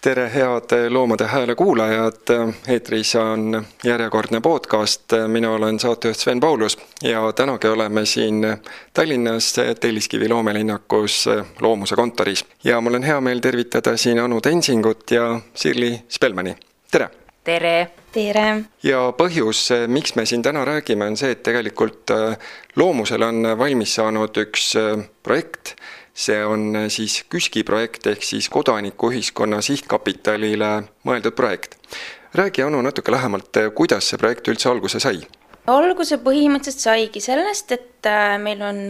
tere, 0.00 0.30
head 0.34 0.90
Loomade 0.90 1.26
Hääle 1.26 1.54
kuulajad, 1.54 2.52
eetris 2.68 3.16
on 3.16 3.64
järjekordne 3.84 4.40
podcast, 4.40 5.12
mina 5.26 5.50
olen 5.50 5.78
saatejuht 5.78 6.18
Sven 6.18 6.40
Paulus 6.40 6.78
ja 7.02 7.32
tänagi 7.32 7.68
oleme 7.68 8.04
siin 8.06 8.46
Tallinnas 8.92 9.56
Telliskivi 9.80 10.28
loomelinnakus 10.28 11.28
Loomuse 11.60 11.96
kontoris. 11.96 12.44
ja 12.64 12.80
mul 12.80 12.94
on 12.94 13.02
hea 13.02 13.20
meel 13.20 13.38
tervitada 13.38 13.96
siin 13.96 14.20
Anu 14.20 14.40
Tensingut 14.40 15.10
ja 15.10 15.40
Sirli 15.54 16.02
Spelmani, 16.08 16.56
tere! 16.90 17.10
tere! 17.44 17.90
tere! 18.12 18.64
ja 18.82 19.12
põhjus, 19.18 19.68
miks 19.86 20.14
me 20.14 20.26
siin 20.26 20.42
täna 20.42 20.64
räägime, 20.64 21.06
on 21.06 21.16
see, 21.16 21.30
et 21.30 21.42
tegelikult 21.42 22.10
Loomusel 22.76 23.22
on 23.22 23.42
valmis 23.58 23.94
saanud 23.94 24.44
üks 24.46 24.74
projekt, 25.22 25.74
see 26.18 26.44
on 26.44 26.76
äh, 26.76 26.88
siis 26.90 27.22
KÜSK-i 27.30 27.62
projekt 27.64 28.06
ehk 28.10 28.24
siis 28.26 28.48
Kodanikuühiskonna 28.50 29.60
Sihtkapitalile 29.62 30.70
mõeldud 31.06 31.36
projekt. 31.38 31.78
räägi, 32.34 32.62
Anu, 32.62 32.82
natuke 32.82 33.12
lähemalt, 33.12 33.56
äh, 33.56 33.70
kuidas 33.74 34.10
see 34.10 34.18
projekt 34.18 34.48
üldse 34.48 34.70
alguse 34.70 35.00
sai? 35.00 35.22
alguse 35.68 36.16
põhimõtteliselt 36.24 36.82
saigi 36.82 37.20
sellest, 37.20 37.72
et 37.72 38.06
äh, 38.08 38.34
meil 38.42 38.62
on 38.64 38.82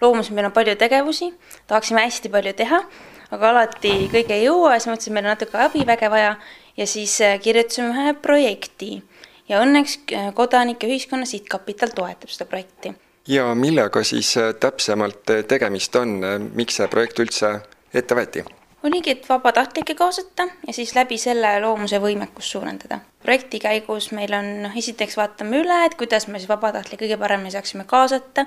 loomuses, 0.00 0.32
meil 0.34 0.50
on 0.50 0.52
palju 0.52 0.76
tegevusi, 0.76 1.30
tahaksime 1.70 2.04
hästi 2.04 2.28
palju 2.28 2.52
teha, 2.58 2.82
aga 3.30 3.50
alati 3.54 3.94
kõige 4.12 4.36
ei 4.36 4.44
jõua 4.44 4.74
ja 4.74 4.82
siis 4.82 4.92
mõtlesime, 4.92 5.20
meil 5.20 5.30
on 5.30 5.36
natuke 5.36 5.60
abiväge 5.62 6.10
vaja 6.10 6.36
ja 6.76 6.86
siis 6.86 7.16
kirjutasime 7.42 7.94
ühe 7.94 8.16
projekti 8.22 8.96
ja 9.48 9.64
õnneks 9.64 10.00
Kodanike 10.34 10.90
Ühiskonna 10.90 11.28
Sihtkapital 11.28 11.94
toetab 11.96 12.34
seda 12.34 12.50
projekti 12.50 12.92
ja 13.28 13.54
millega 13.54 14.04
siis 14.04 14.36
äh, 14.36 14.54
täpsemalt 14.54 15.30
äh, 15.30 15.44
tegemist 15.44 15.96
on, 15.96 16.24
äh, 16.24 16.38
miks 16.54 16.80
see 16.80 16.88
projekt 16.88 17.20
üldse 17.20 17.58
ette 17.94 18.16
võeti? 18.16 18.44
oligi, 18.88 19.10
et 19.10 19.24
vabatahtlikke 19.28 19.94
kaasata 19.98 20.46
ja 20.66 20.72
siis 20.72 20.94
läbi 20.96 21.18
selle 21.18 21.56
loomuse 21.60 21.98
võimekust 22.00 22.54
suurendada. 22.56 23.00
projekti 23.22 23.58
käigus 23.60 24.12
meil 24.16 24.32
on, 24.34 24.52
noh, 24.64 24.76
esiteks 24.76 25.18
vaatame 25.18 25.60
üle, 25.60 25.84
et 25.86 25.98
kuidas 26.00 26.28
me 26.28 26.38
siis 26.38 26.48
vabatahtlikke 26.48 27.04
kõige 27.04 27.20
paremini 27.20 27.52
saaksime 27.52 27.84
kaasata, 27.84 28.46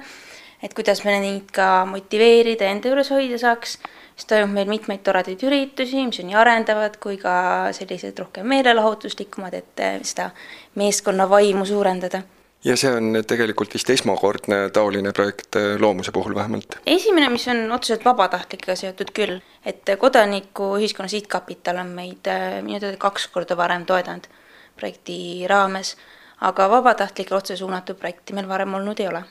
et 0.63 0.73
kuidas 0.73 1.03
me 1.05 1.19
neid 1.19 1.51
ka 1.53 1.85
motiveerida 1.85 2.65
ja 2.65 2.73
enda 2.73 2.89
juures 2.89 3.11
hoida 3.13 3.37
saaks, 3.37 3.77
siis 4.15 4.29
toimub 4.33 4.55
meil 4.55 4.71
mitmeid 4.71 5.03
toredaid 5.05 5.43
üritusi, 5.45 6.05
mis 6.07 6.23
on 6.23 6.31
nii 6.31 6.41
arendavad 6.41 6.97
kui 7.03 7.19
ka 7.21 7.33
sellised 7.75 8.17
rohkem 8.23 8.47
meelelahutuslikumad, 8.49 9.59
et 9.61 9.87
seda 10.07 10.31
meeskonna 10.79 11.29
vaimu 11.29 11.67
suurendada 11.69 12.23
ja 12.63 12.77
see 12.77 12.91
on 12.93 13.17
tegelikult 13.27 13.73
vist 13.73 13.89
esmakordne 13.89 14.69
taoline 14.73 15.11
projekt 15.15 15.55
äh, 15.55 15.75
loomuse 15.79 16.11
puhul 16.11 16.35
vähemalt? 16.35 16.77
esimene, 16.85 17.29
mis 17.29 17.47
on 17.47 17.71
otseselt 17.71 18.05
vabatahtlikega 18.05 18.75
seotud 18.75 19.13
küll, 19.17 19.39
et 19.65 19.89
Kodanikuühiskonna 19.99 21.09
Sihtkapital 21.09 21.81
on 21.81 21.93
meid 21.97 22.29
äh, 22.29 22.61
minu 22.61 22.79
teada 22.79 22.97
kaks 23.01 23.27
korda 23.33 23.57
varem 23.57 23.85
toetanud 23.85 24.29
projekti 24.77 25.47
raames, 25.49 25.95
aga 26.41 26.69
vabatahtlikele 26.69 27.37
otse 27.37 27.57
suunatud 27.57 27.99
projekti 27.99 28.37
meil 28.37 28.49
varem 28.49 28.73
olnud 28.77 28.99
ei 28.99 29.09
ole. 29.09 29.23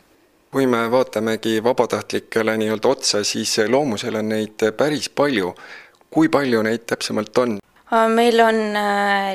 kui 0.51 0.67
me 0.67 0.83
vaatamegi 0.91 1.63
vabatahtlikele 1.63 2.57
nii-öelda 2.59 2.89
otsa, 2.89 3.25
siis 3.25 3.59
loomusel 3.69 4.19
on 4.19 4.29
neid 4.29 4.71
päris 4.77 5.09
palju. 5.09 5.55
kui 6.11 6.29
palju 6.29 6.63
neid 6.63 6.87
täpsemalt 6.87 7.39
on? 7.39 7.59
Meil 8.15 8.41
on 8.41 8.59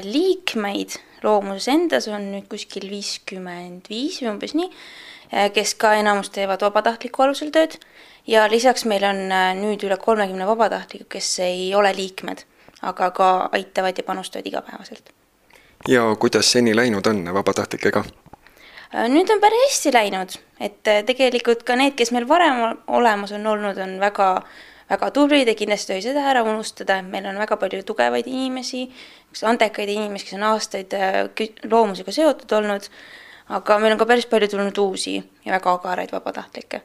liikmeid 0.04 1.00
loomuses 1.24 1.68
endas 1.74 2.08
on 2.12 2.30
nüüd 2.34 2.48
kuskil 2.52 2.88
viiskümmend 2.92 3.90
viis 3.90 4.20
või 4.22 4.32
umbes 4.34 4.56
nii, 4.58 4.70
eh, 5.32 5.52
kes 5.56 5.76
ka 5.80 5.96
enamus 6.00 6.32
teevad 6.36 6.66
vabatahtliku 6.66 7.26
alusel 7.26 7.52
tööd 7.56 7.78
ja 8.28 8.48
lisaks 8.52 8.86
meil 8.90 9.06
on 9.08 9.24
eh, 9.32 9.54
nüüd 9.60 9.86
üle 9.88 9.98
kolmekümne 10.02 10.48
vabatahtliku, 10.48 11.08
kes 11.18 11.40
ei 11.46 11.70
ole 11.76 11.94
liikmed, 11.96 12.46
aga 12.82 13.12
ka 13.16 13.32
aitavad 13.52 13.98
ja 13.98 14.04
panustavad 14.04 14.48
igapäevaselt. 14.48 15.10
ja 15.88 16.16
kuidas 16.20 16.52
seni 16.52 16.76
läinud 16.76 17.08
on 17.08 17.26
vabatahtlikega? 17.34 18.04
Eh, 18.94 19.10
nüüd 19.10 19.32
on 19.32 19.42
päris 19.42 19.68
hästi 19.70 19.94
läinud, 19.94 20.38
et 20.60 20.84
tegelikult 20.84 21.64
ka 21.64 21.76
need, 21.76 21.96
kes 21.96 22.12
meil 22.12 22.28
varem 22.28 22.80
olemas 22.88 23.32
on 23.32 23.48
olnud, 23.48 23.78
on 23.78 24.00
väga 24.00 24.30
väga 24.90 25.12
tublid 25.12 25.48
ja 25.48 25.56
kindlasti 25.58 25.94
ei 25.94 26.02
tohi 26.02 26.08
seda 26.10 26.26
ära 26.30 26.44
unustada, 26.46 27.00
et 27.00 27.10
meil 27.10 27.26
on 27.30 27.40
väga 27.42 27.58
palju 27.62 27.84
tugevaid 27.88 28.28
inimesi, 28.30 28.86
andekaid 29.44 29.90
inimesi, 29.90 30.30
kes 30.30 30.38
on 30.38 30.48
aastaid 30.52 30.94
äh, 30.98 31.22
loomusega 31.70 32.14
seotud 32.16 32.58
olnud, 32.60 32.90
aga 33.58 33.80
meil 33.82 33.96
on 33.96 34.02
ka 34.02 34.10
päris 34.10 34.30
palju 34.30 34.52
tulnud 34.54 34.84
uusi 34.86 35.18
ja 35.18 35.56
väga 35.58 35.74
agaraid 35.80 36.14
vabatahtlikke 36.16 36.82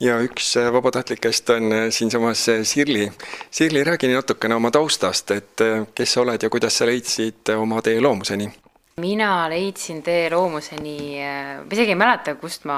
ja 0.00 0.18
üks 0.20 0.52
äh, 0.60 0.68
vabatahtlikest 0.72 1.50
on 1.54 1.72
äh, 1.72 1.88
siinsamas 1.90 2.46
Sirli. 2.62 3.08
Sirli, 3.50 3.84
räägi 3.84 4.12
natukene 4.12 4.58
oma 4.58 4.70
taustast, 4.70 5.30
et 5.30 5.66
kes 5.94 6.12
sa 6.12 6.22
oled 6.26 6.42
ja 6.42 6.50
kuidas 6.50 6.78
sa 6.78 6.86
leidsid 6.86 7.54
oma 7.56 7.82
tee 7.82 8.00
loomuseni? 8.00 8.50
Mina 8.96 9.44
leidsin 9.52 9.98
tee 10.00 10.30
loomuseni, 10.32 11.18
ma 11.20 11.74
isegi 11.76 11.92
ei 11.92 11.98
mäleta, 12.00 12.32
kust 12.40 12.62
ma 12.64 12.76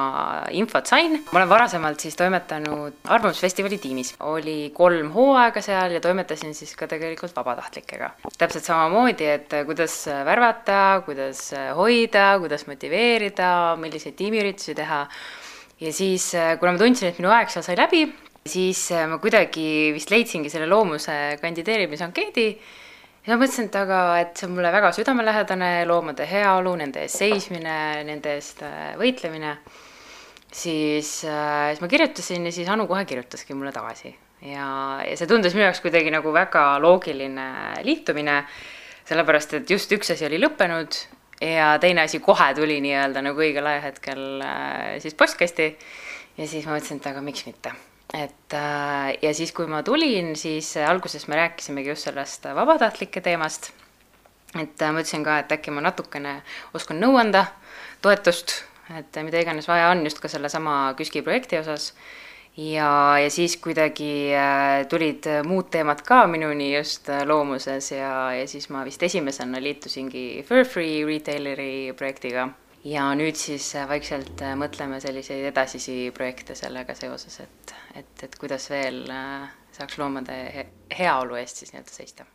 infot 0.50 0.88
sain. 0.90 1.12
ma 1.30 1.38
olen 1.38 1.50
varasemalt 1.52 2.02
siis 2.02 2.16
toimetanud 2.18 2.96
Arvamusfestivali 3.06 3.76
tiimis, 3.78 4.16
oli 4.26 4.72
kolm 4.74 5.12
hooaega 5.14 5.62
seal 5.62 5.94
ja 5.94 6.00
toimetasin 6.02 6.56
siis 6.58 6.72
ka 6.74 6.88
tegelikult 6.90 7.36
vabatahtlikega. 7.36 8.08
täpselt 8.34 8.66
samamoodi, 8.66 9.28
et 9.30 9.54
kuidas 9.68 9.94
värvata, 10.26 11.04
kuidas 11.06 11.52
hoida, 11.78 12.26
kuidas 12.42 12.66
motiveerida, 12.66 13.52
milliseid 13.78 14.18
tiimiüritusi 14.18 14.74
teha. 14.74 15.04
ja 15.78 15.92
siis, 15.92 16.32
kuna 16.58 16.74
ma 16.74 16.82
tundsin, 16.82 17.12
et 17.12 17.22
minu 17.22 17.30
aeg 17.30 17.54
seal 17.54 17.62
sai 17.62 17.78
läbi, 17.78 18.02
siis 18.42 18.88
ma 19.06 19.22
kuidagi 19.22 19.94
vist 19.94 20.10
leidsingi 20.10 20.50
selle 20.50 20.66
loomuse 20.66 21.38
kandideerimisankeedi 21.38 22.48
ja 23.28 23.36
mõtlesin, 23.36 23.68
et 23.68 23.76
aga, 23.76 23.98
et 24.22 24.38
see 24.38 24.48
on 24.48 24.54
mulle 24.56 24.70
väga 24.72 24.92
südamelähedane, 24.96 25.70
loomade 25.88 26.26
heaolu, 26.28 26.72
nende 26.80 27.04
eest 27.04 27.20
seismine, 27.20 27.76
nende 28.08 28.36
eest 28.38 28.62
äh, 28.66 28.94
võitlemine, 29.00 29.56
siis, 30.48 31.12
äh, 31.28 31.68
siis 31.72 31.82
ma 31.84 31.90
kirjutasin 31.92 32.48
ja 32.48 32.54
siis 32.54 32.70
Anu 32.72 32.88
kohe 32.90 33.04
kirjutaski 33.08 33.56
mulle 33.56 33.74
tagasi. 33.74 34.14
ja, 34.48 34.68
ja 35.02 35.16
see 35.18 35.26
tundus 35.26 35.56
minu 35.56 35.66
jaoks 35.66 35.82
kuidagi 35.82 36.12
nagu 36.14 36.32
väga 36.32 36.64
loogiline 36.82 37.48
liitumine, 37.84 38.40
sellepärast 39.08 39.58
et 39.58 39.70
just 39.70 39.92
üks 39.92 40.12
asi 40.14 40.28
oli 40.28 40.38
lõppenud 40.38 41.00
ja 41.42 41.72
teine 41.82 42.06
asi 42.06 42.20
kohe 42.22 42.52
tuli 42.54 42.78
nii-öelda 42.84 43.24
nagu 43.24 43.44
õigel 43.44 43.66
ajahetkel 43.66 44.24
äh, 44.46 44.96
siis 45.02 45.18
postkasti. 45.18 45.72
Ja 46.38 46.46
siis 46.46 46.68
ma 46.68 46.76
mõtlesin, 46.76 47.02
et 47.02 47.10
aga 47.10 47.22
miks 47.24 47.48
mitte 47.48 47.74
et 48.14 48.54
äh, 48.54 49.18
ja 49.22 49.34
siis, 49.34 49.52
kui 49.52 49.66
ma 49.68 49.82
tulin, 49.84 50.32
siis 50.36 50.72
alguses 50.80 51.28
me 51.28 51.36
rääkisimegi 51.36 51.92
just 51.92 52.08
sellest 52.08 52.46
vabatahtlike 52.54 53.20
teemast. 53.20 53.72
et 54.56 54.82
äh, 54.82 54.92
ma 54.92 55.02
ütlesin 55.02 55.24
ka, 55.24 55.38
et 55.42 55.52
äkki 55.52 55.74
ma 55.74 55.84
natukene 55.84 56.40
oskan 56.74 57.00
nõu 57.00 57.18
anda, 57.20 57.44
toetust, 58.02 58.62
et 58.96 59.18
mida 59.22 59.42
iganes 59.42 59.68
vaja 59.68 59.90
on 59.92 60.06
just 60.06 60.22
ka 60.24 60.28
sellesama 60.28 60.94
KÜSK-i 60.96 61.22
projekti 61.22 61.58
osas. 61.58 61.92
ja, 62.56 63.18
ja 63.20 63.28
siis 63.30 63.58
kuidagi 63.60 64.32
äh, 64.32 64.86
tulid 64.88 65.28
muud 65.44 65.68
teemad 65.70 66.00
ka 66.02 66.26
minuni 66.26 66.72
just 66.76 67.12
loomuses 67.24 67.92
ja, 67.92 68.32
ja 68.32 68.48
siis 68.48 68.70
ma 68.70 68.86
vist 68.88 69.02
esimesena 69.02 69.60
liitusingi 69.60 70.46
Fur 70.48 70.64
Free 70.64 71.04
Retaileri 71.04 71.92
projektiga 71.96 72.48
ja 72.84 73.08
nüüd 73.18 73.36
siis 73.36 73.72
vaikselt 73.88 74.42
mõtleme 74.56 75.00
selliseid 75.00 75.50
edasisi 75.50 76.12
projekte 76.14 76.54
sellega 76.58 76.94
seoses, 76.94 77.40
et 77.40 77.74
et, 77.98 78.24
et 78.24 78.38
kuidas 78.38 78.68
veel 78.70 79.04
äh, 79.10 79.48
saaks 79.74 79.98
loomade 80.00 80.38
heaolu 80.98 81.38
eest 81.40 81.62
siis 81.62 81.74
nii-öelda 81.74 81.94
seista. 81.94 82.26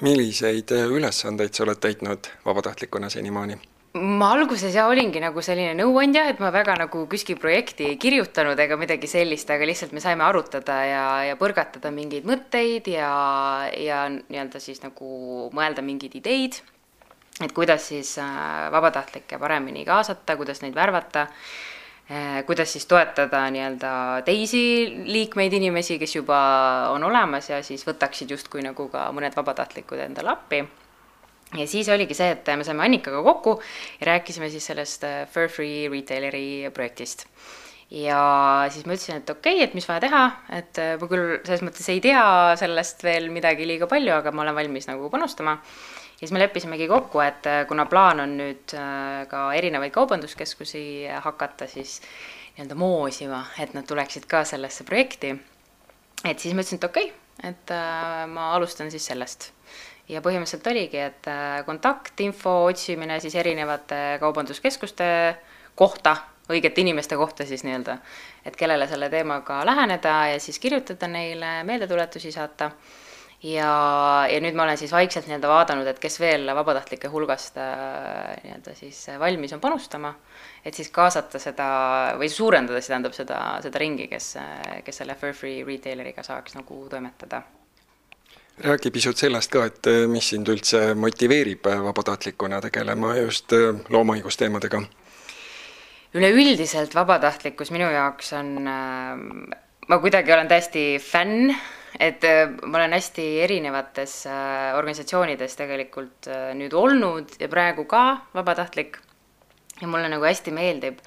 milliseid 0.00 0.72
äh, 0.72 0.86
ülesandeid 0.88 1.54
sa 1.54 1.66
oled 1.66 1.80
täitnud 1.80 2.30
vabatahtlikuna 2.44 3.10
senimaani? 3.10 3.58
ma 4.00 4.30
alguses 4.36 4.74
jah 4.74 4.86
olingi 4.88 5.20
nagu 5.22 5.42
selline 5.42 5.74
nõuandja, 5.82 6.28
et 6.30 6.40
ma 6.42 6.52
väga 6.54 6.76
nagu 6.78 7.06
KÜSK-i 7.10 7.34
projekti 7.42 7.88
ei 7.88 7.96
kirjutanud 7.98 8.58
ega 8.62 8.76
midagi 8.78 9.10
sellist, 9.10 9.50
aga 9.50 9.66
lihtsalt 9.66 9.92
me 9.96 10.02
saime 10.02 10.22
arutada 10.24 10.76
ja, 10.86 11.06
ja 11.26 11.38
põrgatada 11.40 11.90
mingeid 11.94 12.28
mõtteid 12.28 12.92
ja, 12.92 13.10
ja 13.74 14.04
nii-öelda 14.12 14.62
siis 14.62 14.82
nagu 14.84 15.50
mõelda 15.56 15.82
mingeid 15.82 16.14
ideid, 16.20 16.60
et 17.44 17.52
kuidas 17.56 17.88
siis 17.88 18.18
äh, 18.18 18.70
vabatahtlikke 18.72 19.38
paremini 19.38 19.84
kaasata, 19.84 20.36
kuidas 20.36 20.62
neid 20.62 20.74
värvata 20.74 21.26
Eh, 22.10 22.42
kuidas 22.42 22.72
siis 22.72 22.86
toetada 22.90 23.44
nii-öelda 23.54 23.90
teisi 24.26 24.60
liikmeid, 25.06 25.52
inimesi, 25.54 25.94
kes 25.98 26.16
juba 26.16 26.38
on 26.90 27.04
olemas 27.06 27.46
ja 27.52 27.60
siis 27.62 27.84
võtaksid 27.86 28.32
justkui 28.34 28.64
nagu 28.66 28.88
ka 28.90 29.04
mõned 29.14 29.36
vabatahtlikud 29.38 30.02
endale 30.08 30.32
appi. 30.32 30.64
ja 31.54 31.66
siis 31.70 31.88
oligi 31.88 32.14
see, 32.18 32.32
et 32.34 32.50
me 32.58 32.66
saime 32.66 32.82
Annikaga 32.82 33.22
kokku 33.22 33.60
ja 34.00 34.08
rääkisime 34.10 34.50
siis 34.50 34.66
sellest 34.66 35.06
eh, 35.06 35.22
Fur 35.30 35.46
Free 35.48 35.86
Retaileri 35.88 36.66
projektist. 36.74 37.28
ja 37.90 38.66
siis 38.74 38.90
ma 38.90 38.98
ütlesin, 38.98 39.22
et 39.22 39.30
okei 39.30 39.54
okay,, 39.54 39.68
et 39.68 39.78
mis 39.78 39.86
vaja 39.86 40.02
teha, 40.08 40.26
et 40.58 40.82
ma 40.98 41.12
küll 41.14 41.38
selles 41.44 41.62
mõttes 41.62 41.92
ei 41.94 42.02
tea 42.02 42.26
sellest 42.58 43.06
veel 43.06 43.30
midagi 43.30 43.70
liiga 43.70 43.86
palju, 43.86 44.16
aga 44.18 44.34
ma 44.34 44.48
olen 44.48 44.58
valmis 44.58 44.90
nagu 44.90 45.14
panustama 45.14 45.60
ja 46.20 46.26
siis 46.26 46.32
me 46.36 46.42
leppisimegi 46.42 46.88
kokku, 46.88 47.20
et 47.24 47.46
äh, 47.48 47.62
kuna 47.68 47.86
plaan 47.88 48.20
on 48.20 48.36
nüüd 48.36 48.74
äh, 48.76 49.24
ka 49.30 49.46
erinevaid 49.56 49.92
kaubanduskeskusi 49.94 50.82
hakata 51.24 51.66
siis 51.66 52.00
nii-öelda 52.56 52.76
moosima, 52.76 53.44
et 53.58 53.72
nad 53.74 53.86
tuleksid 53.88 54.26
ka 54.28 54.44
sellesse 54.44 54.84
projekti, 54.84 55.32
et 56.28 56.38
siis 56.38 56.52
ma 56.52 56.60
ütlesin, 56.60 56.76
et 56.76 56.84
okei 56.84 57.08
okay,, 57.08 57.50
et 57.50 57.72
äh, 57.72 58.26
ma 58.28 58.52
alustan 58.54 58.90
siis 58.92 59.06
sellest. 59.06 59.52
ja 60.10 60.18
põhimõtteliselt 60.20 60.66
oligi, 60.66 60.98
et 60.98 61.28
äh, 61.30 61.60
kontaktinfo 61.64 62.64
otsimine 62.66 63.20
siis 63.22 63.34
erinevate 63.38 64.18
kaubanduskeskuste 64.20 65.06
kohta, 65.78 66.16
õigete 66.50 66.82
inimeste 66.82 67.16
kohta 67.16 67.46
siis 67.46 67.62
nii-öelda, 67.64 67.96
et 68.44 68.56
kellele 68.58 68.88
selle 68.90 69.08
teemaga 69.08 69.60
läheneda 69.64 70.16
ja 70.32 70.40
siis 70.42 70.58
kirjutada 70.58 71.08
neile, 71.08 71.60
meeldetuletusi 71.64 72.32
saata 72.34 72.72
ja, 73.42 73.72
ja 74.28 74.40
nüüd 74.42 74.56
ma 74.56 74.66
olen 74.66 74.78
siis 74.80 74.92
vaikselt 74.92 75.28
nii-öelda 75.28 75.48
vaadanud, 75.48 75.88
et 75.88 76.00
kes 76.02 76.20
veel 76.20 76.50
vabatahtlike 76.56 77.08
hulgast 77.12 77.56
äh, 77.60 78.34
nii-öelda 78.44 78.74
siis 78.78 78.98
valmis 79.20 79.54
on 79.56 79.62
panustama, 79.62 80.12
et 80.64 80.76
siis 80.76 80.90
kaasata 80.92 81.40
seda 81.42 81.70
või 82.20 82.28
suurendada, 82.32 82.82
see 82.82 82.92
tähendab 82.92 83.16
seda, 83.16 83.40
seda 83.64 83.80
ringi, 83.80 84.10
kes, 84.10 84.34
kes 84.84 85.02
selle 85.02 85.16
Fur 85.20 85.32
Free 85.36 85.64
retaileriga 85.66 86.24
saaks 86.26 86.58
nagu 86.58 86.84
toimetada 86.90 87.42
räägi 88.60 88.90
pisut 88.92 89.16
sellest 89.16 89.52
ka, 89.52 89.64
et 89.70 89.88
mis 90.10 90.26
sind 90.34 90.48
üldse 90.52 90.90
motiveerib 90.92 91.64
vabatahtlikuna 91.64 92.60
tegelema 92.60 93.14
just 93.16 93.54
loomaõigusteemadega? 93.88 94.82
üleüldiselt 96.14 96.94
vabatahtlikkus 96.94 97.70
minu 97.70 97.86
jaoks 97.90 98.32
on, 98.34 98.56
äh, 98.68 99.20
ma 99.88 99.98
kuidagi 100.02 100.32
olen 100.34 100.48
täiesti 100.50 100.84
fänn 100.98 101.54
et 101.98 102.24
äh, 102.24 102.46
ma 102.62 102.78
olen 102.78 102.94
hästi 102.94 103.26
erinevates 103.44 104.24
äh, 104.30 104.76
organisatsioonides 104.78 105.56
tegelikult 105.58 106.30
äh, 106.30 106.50
nüüd 106.58 106.74
olnud 106.76 107.34
ja 107.40 107.48
praegu 107.50 107.86
ka 107.90 108.04
vabatahtlik. 108.34 109.00
Ja 109.80 109.88
mulle 109.88 110.10
nagu 110.12 110.26
hästi 110.28 110.52
meeldib 110.52 111.00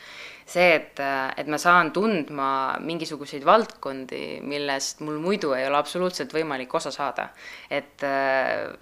see, 0.45 0.75
et, 0.75 0.99
et 1.37 1.49
ma 1.49 1.57
saan 1.61 1.91
tundma 1.95 2.47
mingisuguseid 2.83 3.45
valdkondi, 3.47 4.41
millest 4.43 5.03
mul 5.05 5.19
muidu 5.23 5.53
ei 5.55 5.65
ole 5.67 5.79
absoluutselt 5.79 6.33
võimalik 6.35 6.73
osa 6.75 6.91
saada. 6.91 7.29
et 7.69 8.03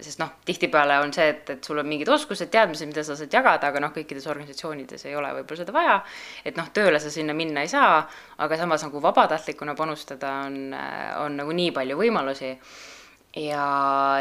sest 0.02 0.20
noh, 0.20 0.34
tihtipeale 0.44 0.98
on 1.02 1.12
see, 1.14 1.28
et, 1.32 1.54
et 1.56 1.64
sul 1.64 1.78
on 1.78 1.88
mingid 1.88 2.10
oskused, 2.12 2.50
teadmised, 2.52 2.88
mida 2.90 3.04
sa 3.06 3.16
saad 3.18 3.32
jagada, 3.32 3.70
aga 3.70 3.82
noh, 3.82 3.92
kõikides 3.94 4.26
organisatsioonides 4.30 5.06
ei 5.06 5.16
ole 5.16 5.32
võib-olla 5.38 5.62
seda 5.62 5.76
vaja. 5.76 5.98
et 6.44 6.58
noh, 6.58 6.70
tööle 6.74 7.00
sa 7.02 7.12
sinna 7.12 7.36
minna 7.36 7.62
ei 7.62 7.70
saa, 7.70 8.02
aga 8.42 8.58
samas 8.58 8.86
nagu 8.86 9.02
vabatahtlikuna 9.02 9.76
panustada 9.78 10.40
on, 10.48 10.58
on 11.22 11.38
nagu 11.38 11.54
nii 11.56 11.70
palju 11.76 11.98
võimalusi 12.00 12.56
ja, 13.38 13.66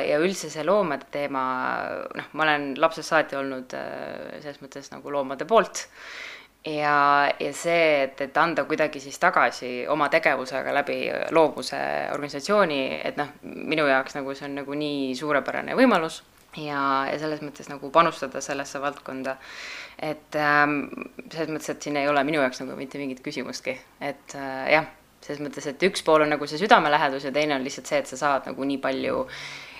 ja 0.05 0.19
üldse 0.23 0.49
see 0.51 0.63
loomade 0.67 1.09
teema, 1.11 1.43
noh, 2.15 2.33
ma 2.38 2.45
olen 2.45 2.73
lapsest 2.79 3.11
saati 3.11 3.39
olnud 3.39 3.73
selles 3.73 4.61
mõttes 4.63 4.91
nagu 4.93 5.11
loomade 5.11 5.49
poolt 5.49 5.88
ja, 6.65 7.31
ja 7.39 7.53
see, 7.53 8.03
et, 8.03 8.21
et 8.21 8.37
anda 8.37 8.65
kuidagi 8.69 8.99
siis 9.01 9.19
tagasi 9.19 9.87
oma 9.89 10.09
tegevusega 10.13 10.73
läbi 10.73 10.99
loovuse 11.33 11.79
organisatsiooni, 12.13 12.81
et 13.03 13.17
noh, 13.17 13.31
minu 13.43 13.87
jaoks 13.89 14.17
nagu 14.19 14.35
see 14.37 14.49
on 14.49 14.59
nagu 14.61 14.77
nii 14.77 15.15
suurepärane 15.17 15.75
võimalus 15.77 16.21
ja, 16.57 17.07
ja 17.09 17.17
selles 17.21 17.41
mõttes 17.45 17.69
nagu 17.71 17.89
panustada 17.91 18.41
sellesse 18.41 18.81
valdkonda. 18.81 19.37
et 20.01 20.35
ähm, 20.35 20.85
selles 21.31 21.49
mõttes, 21.49 21.69
et 21.73 21.81
siin 21.81 21.97
ei 21.97 22.09
ole 22.09 22.23
minu 22.27 22.41
jaoks 22.41 22.61
nagu 22.63 22.77
mitte 22.77 23.01
mingit 23.01 23.21
küsimustki, 23.25 23.77
et 24.01 24.37
äh, 24.37 24.71
jah, 24.77 24.87
selles 25.21 25.41
mõttes, 25.41 25.67
et 25.67 25.83
üks 25.89 26.05
pool 26.05 26.25
on 26.25 26.33
nagu 26.33 26.47
see 26.47 26.61
südamelähedus 26.61 27.25
ja 27.25 27.33
teine 27.33 27.55
on 27.55 27.65
lihtsalt 27.65 27.89
see, 27.89 28.01
et 28.01 28.09
sa 28.09 28.17
saad 28.17 28.49
nagu 28.49 28.63
nii 28.63 28.81
palju 28.81 29.25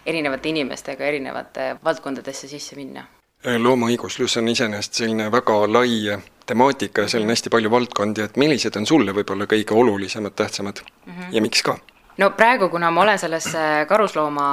erinevate 0.06 0.50
inimestega 0.50 1.06
erinevate 1.06 1.76
valdkondadesse 1.84 2.50
sisse 2.50 2.78
minna 2.78 3.06
loomaõiguslus 3.42 4.38
on 4.38 4.52
iseenesest 4.52 5.00
selline 5.02 5.32
väga 5.34 5.56
lai 5.70 6.18
temaatika 6.52 7.06
ja 7.06 7.14
seal 7.14 7.26
on 7.26 7.34
hästi 7.34 7.54
palju 7.54 7.72
valdkondi, 7.72 8.28
et 8.28 8.38
millised 8.42 8.76
on 8.80 8.90
sulle 8.90 9.16
võib-olla 9.16 9.48
kõige 9.50 9.78
olulisemad, 9.78 10.36
tähtsamad 10.36 10.84
mm 10.84 11.14
-hmm. 11.14 11.34
ja 11.38 11.42
miks 11.48 11.64
ka? 11.64 11.78
no 12.18 12.30
praegu, 12.38 12.70
kuna 12.70 12.92
ma 12.92 13.02
olen 13.02 13.20
sellesse 13.20 13.60
karuslooma 13.90 14.48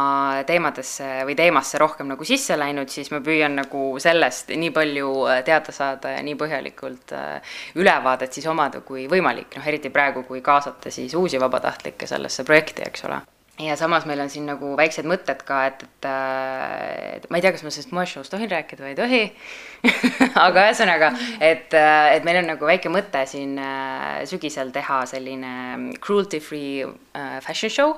teemadesse 0.47 1.09
või 1.29 1.37
teemasse 1.37 1.79
rohkem 1.79 2.09
nagu 2.09 2.25
sisse 2.25 2.57
läinud, 2.59 2.89
siis 2.89 3.11
ma 3.11 3.21
püüan 3.25 3.59
nagu 3.59 3.83
sellest 4.01 4.53
nii 4.57 4.71
palju 4.75 5.11
äh, 5.29 5.43
teada 5.45 5.73
saada 5.73 6.15
ja 6.17 6.23
nii 6.23 6.37
põhjalikult 6.39 7.17
äh, 7.17 7.57
ülevaadet 7.75 8.33
siis 8.33 8.47
omada 8.47 8.81
kui 8.81 9.09
võimalik, 9.11 9.59
noh 9.59 9.67
eriti 9.67 9.91
praegu, 9.91 10.23
kui 10.23 10.41
kaasata 10.41 10.91
siis 10.91 11.15
uusi 11.15 11.41
vabatahtlikke 11.41 12.07
sellesse 12.07 12.45
projekti, 12.45 12.87
eks 12.87 13.05
ole 13.05 13.21
ja 13.59 13.77
samas 13.77 14.07
meil 14.07 14.21
on 14.23 14.31
siin 14.31 14.47
nagu 14.49 14.73
väiksed 14.79 15.07
mõtted 15.09 15.43
ka, 15.47 15.61
et, 15.71 15.83
et, 15.83 16.09
äh, 16.09 17.19
et 17.19 17.29
ma 17.31 17.39
ei 17.39 17.45
tea, 17.45 17.53
kas 17.55 17.65
ma 17.67 17.73
sellest 17.75 17.95
moeshow'st 17.97 18.33
tohin 18.33 18.51
rääkida 18.51 18.85
või 18.85 18.93
ei 18.95 18.99
tohi 18.99 19.23
aga 20.47 20.69
ühesõnaga, 20.69 21.13
et, 21.43 21.75
äh, 21.75 22.15
et 22.17 22.27
meil 22.29 22.41
on 22.43 22.53
nagu 22.55 22.69
väike 22.69 22.93
mõte 22.93 23.25
siin 23.31 23.57
äh, 23.63 24.23
sügisel 24.31 24.71
teha 24.75 25.03
selline 25.11 25.95
cruelty 26.05 26.41
free 26.43 26.87
fashion 27.45 27.73
show. 27.73 27.97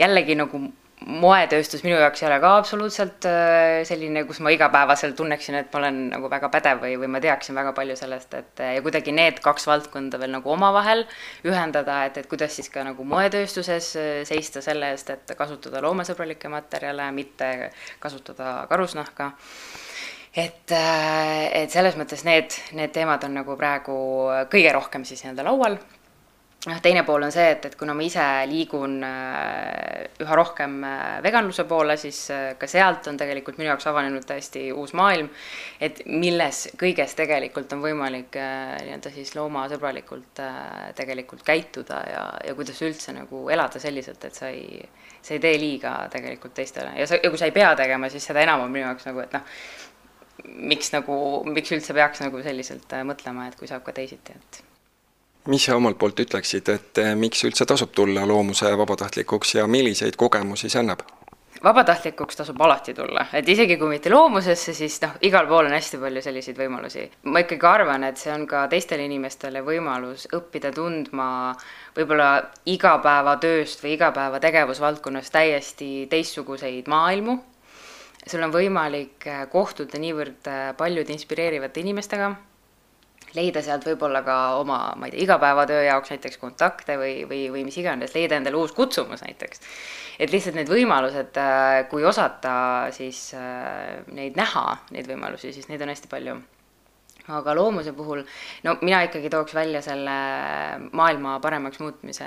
jällegi 0.00 0.38
nagu 0.38 0.62
moetööstus 1.06 1.82
minu 1.84 1.96
jaoks 1.98 2.22
ei 2.22 2.28
ole 2.28 2.38
ka 2.42 2.50
absoluutselt 2.58 3.26
äh, 3.28 3.82
selline, 3.88 4.24
kus 4.28 4.40
ma 4.44 4.52
igapäevaselt 4.54 5.16
tunneksin, 5.18 5.56
et 5.60 5.70
ma 5.72 5.80
olen 5.80 6.00
nagu 6.12 6.30
väga 6.32 6.50
pädev 6.52 6.82
või, 6.84 6.96
või 7.00 7.10
ma 7.14 7.20
teaksin 7.22 7.56
väga 7.58 7.74
palju 7.76 7.96
sellest, 7.98 8.34
et 8.38 8.62
ja 8.62 8.82
kuidagi 8.84 9.14
need 9.16 9.40
kaks 9.44 9.66
valdkonda 9.70 10.20
veel 10.22 10.34
nagu 10.36 10.52
omavahel 10.54 11.04
ühendada, 11.48 12.02
et, 12.08 12.20
et 12.22 12.28
kuidas 12.30 12.56
siis 12.58 12.70
ka 12.72 12.84
nagu 12.86 13.06
moetööstuses 13.08 13.92
äh, 14.00 14.10
seista 14.28 14.64
selle 14.64 14.92
eest, 14.94 15.14
et 15.14 15.34
kasutada 15.38 15.82
loomasõbralikke 15.84 16.52
materjale, 16.52 17.08
mitte 17.16 17.72
kasutada 18.02 18.60
karusnahka. 18.70 19.32
Et, 20.32 20.70
äh, 20.72 21.48
et 21.62 21.72
selles 21.72 21.98
mõttes 22.00 22.22
need, 22.24 22.54
need 22.76 22.94
teemad 22.94 23.24
on 23.28 23.36
nagu 23.42 23.56
praegu 23.60 23.96
kõige 24.52 24.72
rohkem 24.72 25.04
siis 25.08 25.26
nii-öelda 25.26 25.44
laual 25.50 25.76
noh, 26.66 26.78
teine 26.82 27.02
pool 27.02 27.24
on 27.26 27.32
see, 27.34 27.48
et, 27.56 27.64
et 27.66 27.74
kuna 27.78 27.94
ma 27.96 28.04
ise 28.06 28.22
liigun 28.46 29.00
äh, 29.06 30.04
üha 30.22 30.36
rohkem 30.38 30.76
äh, 30.86 31.18
veganluse 31.24 31.64
poole, 31.68 31.96
siis 31.98 32.20
äh, 32.30 32.44
ka 32.58 32.68
sealt 32.70 33.08
on 33.10 33.18
tegelikult 33.18 33.58
minu 33.58 33.72
jaoks 33.72 33.88
avanenud 33.90 34.26
täiesti 34.28 34.68
uus 34.70 34.94
maailm, 34.98 35.30
et 35.82 36.04
milles 36.06 36.68
kõiges 36.78 37.16
tegelikult 37.18 37.74
on 37.74 37.82
võimalik 37.82 38.38
nii-öelda 38.38 39.14
siis 39.14 39.34
loomasõbralikult 39.38 40.42
tegelikult 40.98 41.42
käituda 41.46 42.02
ja, 42.12 42.24
ja 42.46 42.56
kuidas 42.58 42.78
üldse 42.86 43.14
nagu 43.16 43.44
elada 43.50 43.82
selliselt, 43.82 44.22
et 44.28 44.38
sa 44.38 44.52
ei, 44.54 44.82
sa 45.20 45.34
ei 45.34 45.42
tee 45.42 45.58
liiga 45.58 45.96
tegelikult 46.12 46.54
teistele. 46.54 46.94
Ja 47.00 47.10
sa, 47.10 47.18
ja 47.18 47.30
kui 47.30 47.40
sa 47.40 47.50
ei 47.50 47.56
pea 47.56 47.74
tegema, 47.78 48.10
siis 48.12 48.30
seda 48.30 48.44
enam 48.46 48.62
on 48.62 48.70
minu 48.70 48.86
jaoks 48.86 49.10
nagu, 49.10 49.24
et 49.24 49.34
noh, 49.34 49.54
miks 50.70 50.94
nagu, 50.94 51.16
miks 51.50 51.74
üldse 51.74 51.94
peaks 51.96 52.22
nagu 52.22 52.42
selliselt 52.46 53.00
mõtlema, 53.08 53.50
et 53.50 53.58
kui 53.58 53.70
saab 53.70 53.82
ka 53.86 53.94
teisiti, 53.98 54.38
et 54.38 54.62
mis 55.46 55.64
sa 55.64 55.76
omalt 55.76 55.98
poolt 55.98 56.20
ütleksid, 56.22 56.68
et 56.70 56.98
eh, 57.02 57.14
miks 57.18 57.42
üldse 57.48 57.66
tasub 57.66 57.90
tulla 57.94 58.26
loomuse 58.28 58.70
vabatahtlikuks 58.78 59.56
ja 59.58 59.66
milliseid 59.66 60.16
kogemusi 60.16 60.70
see 60.70 60.80
annab? 60.82 61.02
vabatahtlikuks 61.62 62.36
tasub 62.36 62.60
alati 62.60 62.94
tulla, 62.94 63.26
et 63.38 63.48
isegi 63.48 63.76
kui 63.78 63.92
mitte 63.92 64.10
loomusesse, 64.10 64.72
siis 64.74 64.96
noh, 65.04 65.12
igal 65.22 65.46
pool 65.46 65.68
on 65.68 65.76
hästi 65.76 66.00
palju 66.02 66.22
selliseid 66.24 66.58
võimalusi. 66.58 67.04
ma 67.30 67.42
ikkagi 67.44 67.68
arvan, 67.70 68.04
et 68.08 68.18
see 68.18 68.32
on 68.34 68.48
ka 68.50 68.64
teistele 68.72 69.06
inimestele 69.06 69.62
võimalus 69.62 70.26
õppida 70.34 70.72
tundma 70.74 71.28
võib-olla 71.96 72.30
igapäevatööst 72.66 73.84
või 73.84 73.94
igapäevategevusvaldkonnas 73.94 75.30
täiesti 75.30 75.90
teistsuguseid 76.10 76.90
maailmu. 76.90 77.38
sul 78.26 78.42
on 78.42 78.54
võimalik 78.54 79.28
kohtuda 79.50 79.98
niivõrd 79.98 80.50
paljude 80.76 81.12
inspireerivate 81.12 81.80
inimestega 81.80 82.34
leida 83.36 83.62
sealt 83.64 83.86
võib-olla 83.88 84.22
ka 84.26 84.36
oma, 84.60 84.78
ma 84.96 85.08
ei 85.08 85.14
tea, 85.14 85.24
igapäevatöö 85.26 85.82
jaoks 85.86 86.12
näiteks 86.14 86.40
kontakte 86.40 86.96
või, 87.00 87.22
või, 87.28 87.44
või 87.54 87.66
mis 87.68 87.78
iganes, 87.80 88.14
leida 88.16 88.38
endale 88.38 88.58
uus 88.60 88.74
kutsumus 88.76 89.24
näiteks. 89.24 89.62
et 90.18 90.32
lihtsalt 90.32 90.58
need 90.58 90.70
võimalused, 90.70 91.38
äh, 91.40 91.84
kui 91.90 92.04
osata 92.04 92.54
siis 92.92 93.30
äh, 93.38 94.02
neid 94.12 94.36
näha, 94.36 94.66
neid 94.92 95.08
võimalusi, 95.08 95.52
siis 95.52 95.68
neid 95.70 95.82
on 95.82 95.94
hästi 95.94 96.10
palju 96.12 96.36
aga 97.32 97.54
loomuse 97.54 97.92
puhul, 97.94 98.24
no 98.66 98.76
mina 98.82 99.02
ikkagi 99.06 99.30
tooks 99.30 99.54
välja 99.54 99.82
selle 99.84 100.16
maailma 100.90 101.38
paremaks 101.40 101.78
muutmise 101.80 102.26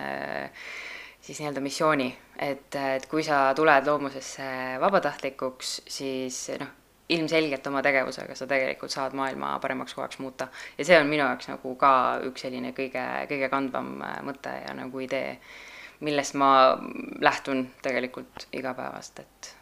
siis 1.25 1.41
nii-öelda 1.41 1.61
missiooni, 1.63 2.07
et, 2.37 2.75
et 2.75 3.05
kui 3.09 3.23
sa 3.25 3.49
tuled 3.57 3.87
loomusesse 3.89 4.47
vabatahtlikuks, 4.81 5.79
siis 5.89 6.39
noh, 6.61 6.69
ilmselgelt 7.09 7.67
oma 7.67 7.81
tegevusega 7.85 8.35
sa 8.35 8.47
tegelikult 8.47 8.91
saad 8.91 9.13
maailma 9.13 9.59
paremaks 9.61 9.93
kohaks 9.93 10.19
muuta. 10.19 10.47
ja 10.77 10.85
see 10.85 10.99
on 10.99 11.07
minu 11.07 11.23
jaoks 11.23 11.47
nagu 11.51 11.75
ka 11.75 11.91
üks 12.29 12.47
selline 12.47 12.73
kõige, 12.77 13.03
kõige 13.29 13.49
kandvam 13.49 13.99
äh, 14.01 14.17
mõte 14.25 14.53
ja 14.67 14.73
nagu 14.73 14.99
idee, 14.99 15.37
millest 15.99 16.33
ma 16.33 16.49
lähtun 17.21 17.67
tegelikult 17.81 18.47
igapäevast, 18.53 19.19
et 19.19 19.55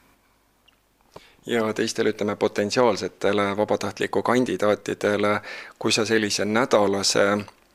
ja 1.45 1.73
teistele, 1.73 2.13
ütleme, 2.15 2.35
potentsiaalsetele 2.35 3.57
vabatahtliku 3.57 4.23
kandidaatidele, 4.23 5.41
kui 5.79 5.91
sa 5.91 6.05
sellise 6.05 6.45
nädalase 6.45 7.25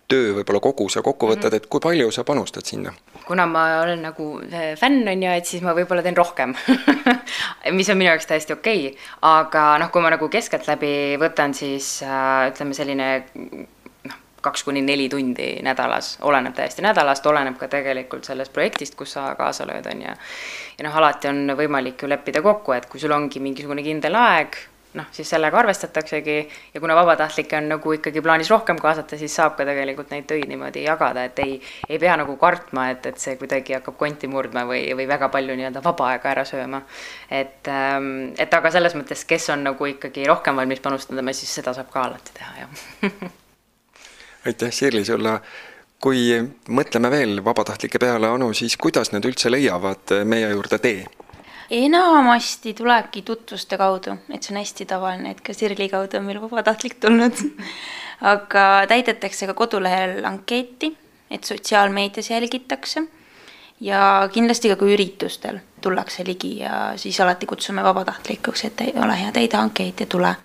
töö 0.09 0.33
võib-olla 0.39 0.61
koguse 0.65 1.03
kokku 1.05 1.29
võtad, 1.29 1.53
mhm. 1.53 1.61
et 1.61 1.67
kui 1.71 1.83
palju 1.85 2.11
sa 2.15 2.25
panustad 2.29 2.67
sinna? 2.69 2.95
kuna 3.29 3.45
ma 3.47 3.65
olen 3.83 4.01
nagu 4.09 4.29
fänn, 4.81 5.03
on 5.09 5.23
ju, 5.23 5.33
et 5.37 5.49
siis 5.49 5.65
ma 5.65 5.75
võib-olla 5.77 6.03
teen 6.05 6.17
rohkem 6.17 6.55
mis 7.77 7.91
on 7.93 7.99
minu 8.01 8.09
jaoks 8.09 8.29
täiesti 8.31 8.57
okei 8.57 8.87
okay., 8.89 9.11
aga 9.29 9.65
noh, 9.83 9.93
kui 9.93 10.05
ma 10.05 10.13
nagu 10.15 10.31
keskeltläbi 10.33 11.19
võtan, 11.21 11.53
siis 11.57 11.99
äh, 12.07 12.49
ütleme, 12.49 12.77
selline 12.79 13.11
noh, 14.09 14.17
kaks 14.45 14.65
kuni 14.65 14.81
neli 14.87 15.11
tundi 15.13 15.51
nädalas, 15.67 16.15
oleneb 16.25 16.57
täiesti 16.57 16.85
nädalast, 16.87 17.27
oleneb 17.29 17.59
ka 17.61 17.69
tegelikult 17.69 18.25
sellest 18.29 18.55
projektist, 18.57 18.97
kus 18.97 19.13
sa 19.19 19.29
kaasa 19.37 19.69
lööd, 19.69 19.91
on 19.93 20.07
ju. 20.07 20.17
ja 20.79 20.89
noh, 20.89 20.99
alati 21.03 21.29
on 21.29 21.53
võimalik 21.59 22.01
ju 22.01 22.09
leppida 22.09 22.43
kokku, 22.45 22.79
et 22.79 22.89
kui 22.89 23.03
sul 23.03 23.13
ongi 23.13 23.45
mingisugune 23.45 23.85
kindel 23.85 24.17
aeg, 24.17 24.57
noh, 24.95 25.07
siis 25.13 25.31
sellega 25.31 25.59
arvestataksegi 25.59 26.37
ja 26.75 26.81
kuna 26.81 26.95
vabatahtlikke 26.97 27.57
on 27.59 27.69
nagu 27.73 27.93
ikkagi 27.93 28.23
plaanis 28.25 28.51
rohkem 28.51 28.79
kaasata, 28.81 29.19
siis 29.21 29.35
saab 29.37 29.57
ka 29.59 29.67
tegelikult 29.69 30.13
neid 30.15 30.29
töid 30.31 30.49
niimoodi 30.49 30.85
jagada, 30.87 31.27
et 31.29 31.39
ei, 31.45 31.59
ei 31.89 31.99
pea 32.01 32.17
nagu 32.21 32.37
kartma, 32.41 32.89
et, 32.95 33.07
et 33.11 33.21
see 33.21 33.37
kuidagi 33.41 33.77
hakkab 33.79 33.99
konti 34.01 34.31
murdma 34.31 34.65
või, 34.69 34.85
või 34.97 35.09
väga 35.11 35.29
palju 35.35 35.59
nii-öelda 35.59 35.85
vaba 35.85 36.13
aega 36.13 36.33
ära 36.33 36.45
sööma. 36.49 36.83
et, 37.31 37.69
ähm, 37.69 38.33
et 38.39 38.55
aga 38.55 38.73
selles 38.75 38.97
mõttes, 38.97 39.27
kes 39.29 39.51
on 39.55 39.67
nagu 39.69 39.91
ikkagi 39.93 40.27
rohkem 40.29 40.57
valmis 40.57 40.81
panustama, 40.85 41.33
siis 41.37 41.55
seda 41.61 41.77
saab 41.77 41.93
ka 41.93 42.09
alati 42.09 42.39
teha, 42.39 42.55
jah 42.65 43.11
aitäh, 44.49 44.73
Sirli, 44.73 45.05
sulle 45.05 45.41
kui 46.03 46.31
mõtleme 46.71 47.11
veel 47.11 47.41
vabatahtlike 47.45 47.99
peale, 47.99 48.31
Anu, 48.31 48.53
siis 48.55 48.77
kuidas 48.79 49.11
nad 49.13 49.25
üldse 49.27 49.51
leiavad 49.51 50.15
meie 50.25 50.51
juurde 50.53 50.79
tee? 50.83 51.07
Enamasti 51.71 52.75
tulebki 52.75 53.23
tutvuste 53.23 53.77
kaudu, 53.77 54.17
et 54.33 54.43
see 54.43 54.55
on 54.55 54.61
hästi 54.61 54.87
tavaline, 54.89 55.31
et 55.31 55.41
ka 55.45 55.53
Sirli 55.53 55.89
kaudu 55.89 56.19
on 56.19 56.25
meil 56.25 56.41
vabatahtlik 56.43 56.97
tulnud. 57.01 57.37
Aga 58.33 58.65
täidetakse 58.91 59.47
ka 59.47 59.55
kodulehel 59.55 60.25
ankeeti, 60.25 60.91
et 61.31 61.45
sotsiaalmeedias 61.45 62.31
jälgitakse. 62.31 63.05
Ja 63.81 64.29
kindlasti 64.33 64.73
ka 64.73 64.77
kui 64.77 64.97
üritustel 64.97 65.61
tullakse 65.81 66.25
ligi 66.27 66.57
ja 66.59 66.93
siis 66.97 67.21
alati 67.21 67.47
kutsume 67.47 67.85
vabatahtlikuks, 67.85 68.65
et 68.65 68.81
ole 68.99 69.21
hea, 69.21 69.31
täida 69.33 69.61
ankeet 69.61 70.01
ja 70.01 70.07
tule. 70.07 70.37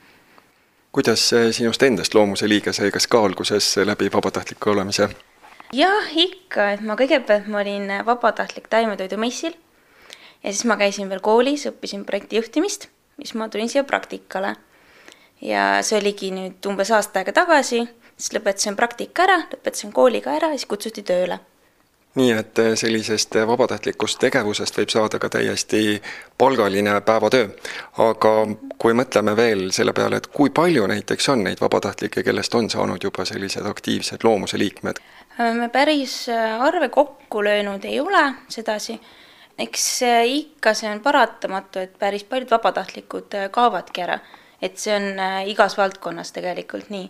kuidas 0.92 1.32
sinust 1.52 1.84
endast 1.84 2.14
loomuse 2.14 2.50
liige 2.50 2.74
sai, 2.74 2.92
kas 2.92 3.08
ka 3.08 3.24
alguses 3.26 3.78
läbi 3.78 4.12
vabatahtliku 4.14 4.70
olemise? 4.70 5.10
jah, 5.74 6.12
ikka, 6.16 6.70
et 6.72 6.82
ma 6.82 6.94
kõigepealt 6.94 7.48
ma 7.48 7.64
olin 7.66 7.90
vabatahtlik 8.06 8.68
taimetoidumessil 8.70 9.58
ja 10.44 10.52
siis 10.52 10.66
ma 10.66 10.78
käisin 10.78 11.10
veel 11.10 11.22
koolis, 11.24 11.68
õppisin 11.70 12.06
projektijuhtimist, 12.06 12.90
siis 13.22 13.34
ma 13.40 13.50
tulin 13.50 13.70
siia 13.70 13.84
praktikale. 13.84 14.56
ja 15.42 15.82
see 15.84 16.00
oligi 16.00 16.32
nüüd 16.32 16.66
umbes 16.68 16.92
aasta 16.92 17.20
aega 17.20 17.34
tagasi, 17.36 17.84
siis 18.18 18.36
lõpetasin 18.38 18.76
praktika 18.80 19.28
ära, 19.28 19.42
lõpetasin 19.52 19.92
kooli 19.92 20.22
ka 20.22 20.36
ära 20.38 20.54
ja 20.54 20.60
siis 20.60 20.70
kutsuti 20.70 21.04
tööle 21.04 21.40
nii 22.16 22.34
et 22.38 22.60
eh, 22.62 22.74
sellisest 22.78 23.40
vabatahtlikust 23.50 24.20
tegevusest 24.22 24.78
võib 24.78 24.92
saada 24.94 25.20
ka 25.20 25.30
täiesti 25.34 26.02
palgaline 26.38 27.00
päevatöö. 27.02 27.48
aga 28.06 28.34
kui 28.78 28.94
mõtleme 28.94 29.36
veel 29.36 29.72
selle 29.72 29.94
peale, 29.94 30.22
et 30.22 30.28
kui 30.28 30.50
palju 30.50 30.86
näiteks 30.88 31.30
on 31.34 31.44
neid 31.48 31.62
vabatahtlikke, 31.62 32.24
kellest 32.24 32.56
on 32.56 32.70
saanud 32.70 33.04
juba 33.04 33.26
sellised 33.26 33.66
aktiivsed 33.66 34.24
loomuse 34.24 34.58
liikmed? 34.58 35.02
me 35.58 35.70
päris 35.70 36.30
äh, 36.30 36.62
arve 36.62 36.90
kokku 36.90 37.44
löönud 37.44 37.86
ei 37.86 38.00
ole 38.00 38.34
sedasi 38.48 39.00
eks 39.58 40.02
ikka 40.26 40.74
see 40.74 40.90
on 40.90 41.02
paratamatu, 41.04 41.84
et 41.84 41.94
päris 42.00 42.24
paljud 42.24 42.52
vabatahtlikud 42.52 43.38
äh, 43.38 43.50
kaovadki 43.54 44.04
ära, 44.06 44.18
et 44.62 44.80
see 44.82 44.96
on 44.96 45.20
äh, 45.20 45.44
igas 45.52 45.78
valdkonnas 45.78 46.34
tegelikult 46.34 46.90
nii. 46.94 47.10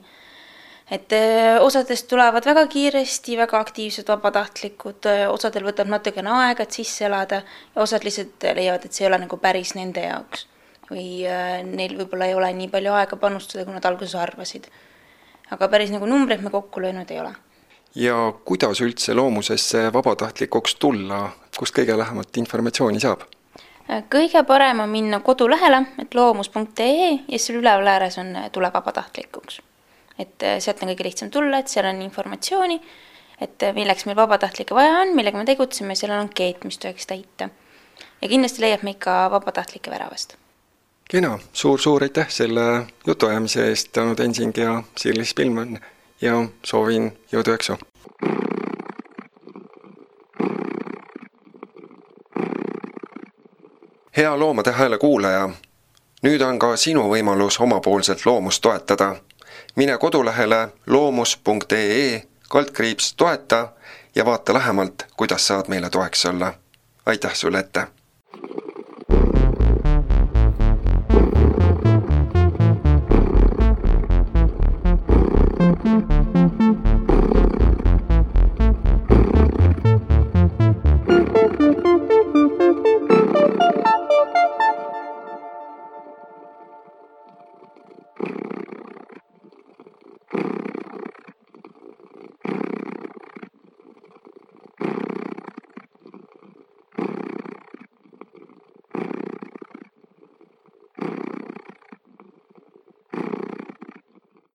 et 0.91 1.13
äh, 1.15 1.61
osadest 1.63 2.07
tulevad 2.11 2.45
väga 2.45 2.65
kiiresti 2.67 3.37
väga 3.39 3.59
aktiivsed 3.59 4.09
vabatahtlikud, 4.11 5.07
osadel 5.31 5.63
võtab 5.69 5.87
natukene 5.87 6.33
aega, 6.43 6.63
et 6.63 6.75
sisse 6.75 7.05
elada 7.07 7.43
ja 7.75 7.81
osad 7.81 8.03
lihtsalt 8.03 8.43
leiavad, 8.55 8.85
et 8.85 8.93
see 8.93 9.05
ei 9.05 9.11
ole 9.11 9.21
nagu 9.23 9.37
päris 9.37 9.75
nende 9.79 10.03
jaoks. 10.03 10.47
või 10.91 11.23
neil 11.63 11.95
võib-olla 11.97 12.27
ei 12.27 12.35
ole 12.35 12.51
nii 12.53 12.67
palju 12.69 12.91
aega 12.93 13.15
panustada, 13.15 13.63
kui 13.65 13.73
nad 13.73 13.85
alguses 13.85 14.15
arvasid. 14.19 14.67
aga 15.51 15.67
päris 15.67 15.95
nagu 15.95 16.05
numbreid 16.05 16.43
me 16.43 16.51
kokku 16.51 16.81
löönud 16.81 17.11
ei 17.11 17.19
ole 17.19 17.33
ja 17.95 18.33
kuidas 18.45 18.81
üldse 18.81 19.13
loomusesse 19.13 19.93
vabatahtlikuks 19.93 20.75
tulla, 20.75 21.29
kust 21.57 21.75
kõige 21.77 21.97
lähemat 21.97 22.37
informatsiooni 22.37 22.99
saab? 22.99 23.27
kõige 24.09 24.43
parem 24.47 24.79
on 24.79 24.89
minna 24.89 25.19
kodulehele, 25.19 25.81
et 26.01 26.15
loomus.ee 26.15 27.09
ja 27.27 27.39
seal 27.39 27.59
üleval 27.59 27.87
ääres 27.87 28.17
on 28.17 28.35
tule 28.51 28.71
vabatahtlikuks. 28.73 29.61
et 30.19 30.43
äh, 30.43 30.59
sealt 30.59 30.83
on 30.83 30.89
kõige 30.89 31.03
lihtsam 31.03 31.29
tulla, 31.29 31.59
et 31.59 31.67
seal 31.67 31.85
on 31.85 32.01
informatsiooni, 32.01 32.81
et 33.41 33.63
äh, 33.63 33.73
milleks 33.73 34.05
meil 34.05 34.17
vabatahtlikke 34.17 34.75
vaja 34.75 35.01
on, 35.01 35.15
millega 35.15 35.37
me 35.37 35.45
tegutseme, 35.45 35.95
seal 35.95 36.11
on 36.11 36.25
ankeet, 36.25 36.63
mis 36.63 36.77
tuleks 36.77 37.05
täita. 37.07 37.49
ja 38.21 38.27
kindlasti 38.27 38.61
leiab 38.61 38.83
meid 38.83 38.97
ka 39.03 39.29
vabatahtlike 39.31 39.91
väravast. 39.91 40.37
kena 41.09 41.37
suur,, 41.37 41.51
suur-suur 41.53 42.03
aitäh 42.03 42.29
selle 42.29 42.87
jutuajamise 43.07 43.67
eest, 43.69 43.97
Anu 43.97 44.15
Tensing 44.15 44.57
ja 44.57 44.83
Sirlis 44.97 45.33
Pilman 45.33 45.79
ja 46.23 46.45
soovin 46.63 47.11
jõudu 47.31 47.51
jaksu! 47.51 47.77
hea 54.17 54.39
Loomade 54.39 54.71
Hääle 54.71 54.97
kuulaja, 54.97 55.49
nüüd 56.23 56.41
on 56.45 56.59
ka 56.59 56.75
sinu 56.77 57.07
võimalus 57.09 57.57
omapoolselt 57.59 58.25
loomust 58.25 58.61
toetada. 58.61 59.15
mine 59.75 59.97
kodulehele 59.97 60.67
loomus.ee 60.87 62.23
kaldkriips 62.49 63.13
toeta 63.13 63.67
ja 64.15 64.25
vaata 64.25 64.53
lähemalt, 64.53 65.05
kuidas 65.17 65.47
saad 65.47 65.67
meile 65.67 65.89
toeks 65.89 66.25
olla. 66.25 66.53
aitäh 67.05 67.35
sulle 67.35 67.59
ette! 67.59 68.02